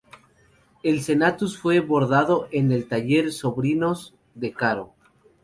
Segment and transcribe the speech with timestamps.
[0.81, 4.95] El senatus fue bordado en el taller Sobrinos de Caro.